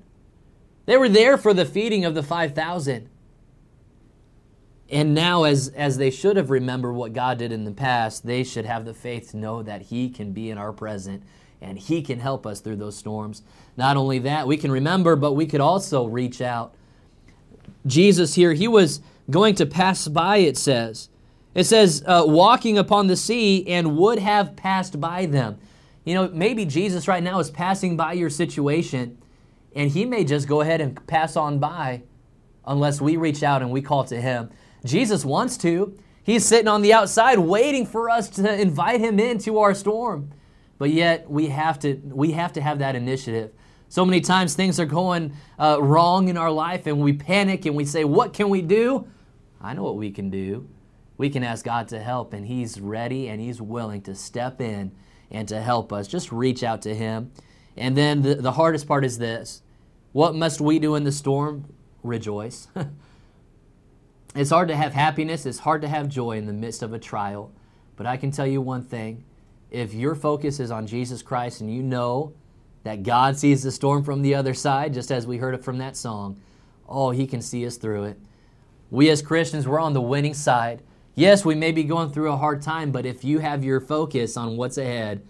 They 0.86 0.96
were 0.96 1.08
there 1.08 1.36
for 1.36 1.52
the 1.52 1.66
feeding 1.66 2.06
of 2.06 2.14
the 2.14 2.22
5,000. 2.22 3.10
And 4.90 5.14
now, 5.14 5.44
as, 5.44 5.68
as 5.68 5.98
they 5.98 6.10
should 6.10 6.38
have 6.38 6.48
remembered 6.48 6.94
what 6.94 7.12
God 7.12 7.36
did 7.36 7.52
in 7.52 7.64
the 7.64 7.72
past, 7.72 8.24
they 8.24 8.42
should 8.42 8.64
have 8.64 8.86
the 8.86 8.94
faith 8.94 9.32
to 9.32 9.36
know 9.36 9.62
that 9.62 9.82
He 9.82 10.08
can 10.08 10.32
be 10.32 10.48
in 10.48 10.56
our 10.56 10.72
present 10.72 11.22
and 11.60 11.78
He 11.78 12.00
can 12.00 12.20
help 12.20 12.46
us 12.46 12.60
through 12.60 12.76
those 12.76 12.96
storms. 12.96 13.42
Not 13.76 13.98
only 13.98 14.18
that, 14.20 14.46
we 14.46 14.56
can 14.56 14.72
remember, 14.72 15.14
but 15.14 15.34
we 15.34 15.44
could 15.44 15.60
also 15.60 16.06
reach 16.06 16.40
out. 16.40 16.74
Jesus 17.86 18.34
here, 18.34 18.52
He 18.52 18.68
was 18.68 19.00
going 19.30 19.54
to 19.56 19.66
pass 19.66 20.08
by, 20.08 20.38
it 20.38 20.56
says. 20.56 21.08
It 21.54 21.64
says, 21.64 22.02
uh, 22.06 22.24
walking 22.26 22.78
upon 22.78 23.06
the 23.06 23.16
sea 23.16 23.66
and 23.66 23.96
would 23.96 24.18
have 24.18 24.56
passed 24.56 25.00
by 25.00 25.26
them. 25.26 25.58
You 26.04 26.14
know, 26.14 26.28
maybe 26.28 26.64
Jesus 26.64 27.08
right 27.08 27.22
now 27.22 27.38
is 27.40 27.50
passing 27.50 27.96
by 27.96 28.12
your 28.12 28.30
situation 28.30 29.18
and 29.74 29.90
He 29.90 30.04
may 30.04 30.24
just 30.24 30.48
go 30.48 30.60
ahead 30.60 30.80
and 30.80 31.06
pass 31.06 31.36
on 31.36 31.58
by 31.58 32.02
unless 32.66 33.00
we 33.00 33.16
reach 33.16 33.42
out 33.42 33.62
and 33.62 33.70
we 33.70 33.82
call 33.82 34.04
to 34.04 34.20
Him. 34.20 34.50
Jesus 34.84 35.24
wants 35.24 35.56
to. 35.58 35.98
He's 36.22 36.44
sitting 36.44 36.68
on 36.68 36.82
the 36.82 36.92
outside 36.92 37.38
waiting 37.38 37.86
for 37.86 38.10
us 38.10 38.28
to 38.30 38.60
invite 38.60 39.00
him 39.00 39.18
into 39.18 39.58
our 39.58 39.74
storm. 39.74 40.30
But 40.76 40.90
yet 40.90 41.30
we 41.30 41.46
have 41.46 41.78
to 41.80 41.94
we 42.04 42.32
have 42.32 42.52
to 42.52 42.60
have 42.60 42.80
that 42.80 42.94
initiative. 42.94 43.50
So 43.88 44.04
many 44.04 44.20
times 44.20 44.54
things 44.54 44.78
are 44.78 44.86
going 44.86 45.32
uh, 45.58 45.78
wrong 45.80 46.28
in 46.28 46.36
our 46.36 46.50
life 46.50 46.86
and 46.86 47.00
we 47.00 47.12
panic 47.12 47.66
and 47.66 47.74
we 47.74 47.84
say, 47.84 48.04
"What 48.04 48.32
can 48.32 48.48
we 48.48 48.62
do?" 48.62 49.06
I 49.60 49.74
know 49.74 49.82
what 49.82 49.96
we 49.96 50.10
can 50.10 50.30
do. 50.30 50.68
We 51.16 51.30
can 51.30 51.42
ask 51.42 51.64
God 51.64 51.88
to 51.88 52.00
help 52.00 52.32
and 52.32 52.46
he's 52.46 52.80
ready 52.80 53.28
and 53.28 53.40
he's 53.40 53.60
willing 53.60 54.02
to 54.02 54.14
step 54.14 54.60
in 54.60 54.92
and 55.30 55.48
to 55.48 55.60
help 55.60 55.92
us. 55.92 56.06
Just 56.06 56.30
reach 56.30 56.62
out 56.62 56.82
to 56.82 56.94
him. 56.94 57.32
And 57.76 57.96
then 57.96 58.22
the, 58.22 58.36
the 58.36 58.52
hardest 58.52 58.86
part 58.86 59.04
is 59.04 59.18
this. 59.18 59.62
What 60.12 60.34
must 60.34 60.60
we 60.60 60.78
do 60.78 60.94
in 60.94 61.04
the 61.04 61.12
storm? 61.12 61.72
Rejoice. 62.02 62.68
It's 64.34 64.50
hard 64.50 64.68
to 64.68 64.76
have 64.76 64.92
happiness, 64.92 65.46
it's 65.46 65.58
hard 65.58 65.82
to 65.82 65.88
have 65.88 66.08
joy 66.08 66.36
in 66.36 66.46
the 66.46 66.52
midst 66.52 66.82
of 66.82 66.92
a 66.92 66.98
trial. 66.98 67.50
But 67.96 68.06
I 68.06 68.16
can 68.16 68.30
tell 68.30 68.46
you 68.46 68.60
one 68.60 68.82
thing 68.82 69.24
if 69.70 69.92
your 69.92 70.14
focus 70.14 70.60
is 70.60 70.70
on 70.70 70.86
Jesus 70.86 71.22
Christ 71.22 71.60
and 71.60 71.72
you 71.72 71.82
know 71.82 72.34
that 72.88 73.02
God 73.02 73.36
sees 73.36 73.62
the 73.62 73.70
storm 73.70 74.02
from 74.02 74.22
the 74.22 74.34
other 74.34 74.54
side, 74.54 74.94
just 74.94 75.12
as 75.12 75.26
we 75.26 75.36
heard 75.36 75.54
it 75.54 75.62
from 75.62 75.76
that 75.76 75.94
song, 75.94 76.40
oh, 76.88 77.10
He 77.10 77.26
can 77.26 77.42
see 77.42 77.66
us 77.66 77.76
through 77.76 78.04
it. 78.04 78.18
We 78.90 79.10
as 79.10 79.20
Christians, 79.20 79.68
we're 79.68 79.78
on 79.78 79.92
the 79.92 80.00
winning 80.00 80.32
side. 80.32 80.80
Yes, 81.14 81.44
we 81.44 81.54
may 81.54 81.70
be 81.70 81.84
going 81.84 82.12
through 82.12 82.32
a 82.32 82.38
hard 82.38 82.62
time, 82.62 82.90
but 82.90 83.04
if 83.04 83.24
you 83.24 83.40
have 83.40 83.62
your 83.62 83.78
focus 83.78 84.38
on 84.38 84.56
what's 84.56 84.78
ahead, 84.78 85.20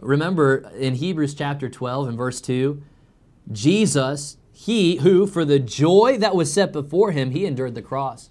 remember 0.00 0.70
in 0.76 0.96
Hebrews 0.96 1.32
chapter 1.32 1.70
12 1.70 2.08
and 2.08 2.18
verse 2.18 2.42
2, 2.42 2.82
Jesus 3.50 4.36
he 4.52 4.96
who, 4.96 5.26
for 5.26 5.46
the 5.46 5.58
joy 5.58 6.18
that 6.18 6.36
was 6.36 6.52
set 6.52 6.74
before 6.74 7.12
him, 7.12 7.30
he 7.30 7.46
endured 7.46 7.74
the 7.74 7.80
cross. 7.80 8.28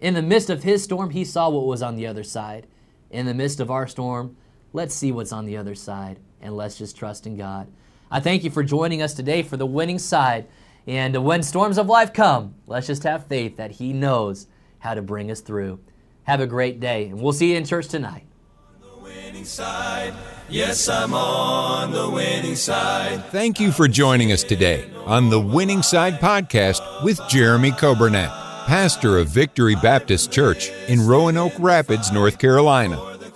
In 0.00 0.14
the 0.14 0.22
midst 0.22 0.48
of 0.48 0.62
his 0.62 0.84
storm, 0.84 1.10
he 1.10 1.24
saw 1.24 1.48
what 1.48 1.66
was 1.66 1.82
on 1.82 1.96
the 1.96 2.06
other 2.06 2.22
side. 2.22 2.68
In 3.10 3.26
the 3.26 3.34
midst 3.34 3.58
of 3.58 3.68
our 3.68 3.88
storm, 3.88 4.36
let's 4.72 4.94
see 4.94 5.10
what's 5.10 5.32
on 5.32 5.44
the 5.44 5.56
other 5.56 5.74
side 5.74 6.20
and 6.40 6.56
let's 6.56 6.78
just 6.78 6.96
trust 6.96 7.26
in 7.26 7.36
God. 7.36 7.66
I 8.10 8.20
thank 8.20 8.44
you 8.44 8.50
for 8.50 8.62
joining 8.62 9.02
us 9.02 9.14
today 9.14 9.42
for 9.42 9.56
the 9.56 9.66
winning 9.66 9.98
side. 9.98 10.46
And 10.86 11.24
when 11.24 11.42
storms 11.42 11.78
of 11.78 11.88
life 11.88 12.12
come, 12.12 12.54
let's 12.66 12.86
just 12.86 13.02
have 13.02 13.26
faith 13.26 13.56
that 13.56 13.72
He 13.72 13.92
knows 13.92 14.46
how 14.78 14.94
to 14.94 15.02
bring 15.02 15.30
us 15.30 15.40
through. 15.40 15.80
Have 16.24 16.40
a 16.40 16.46
great 16.46 16.78
day, 16.78 17.06
and 17.06 17.20
we'll 17.20 17.32
see 17.32 17.52
you 17.52 17.56
in 17.56 17.64
church 17.64 17.88
tonight. 17.88 18.24
Yes, 20.48 20.88
I'm 20.88 21.12
on 21.14 21.90
the 21.90 22.08
winning 22.08 22.54
side. 22.54 23.24
Thank 23.26 23.58
you 23.58 23.72
for 23.72 23.88
joining 23.88 24.30
us 24.30 24.44
today 24.44 24.88
on 25.04 25.28
the 25.28 25.40
Winning 25.40 25.82
Side 25.82 26.20
Podcast 26.20 27.02
with 27.02 27.20
Jeremy 27.28 27.72
Coburnett, 27.72 28.30
pastor 28.66 29.18
of 29.18 29.28
Victory 29.28 29.74
Baptist 29.74 30.30
Church 30.30 30.70
in 30.88 31.04
Roanoke 31.04 31.54
Rapids, 31.58 32.12
North 32.12 32.38
Carolina. 32.38 33.15